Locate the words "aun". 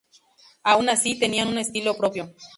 0.63-0.89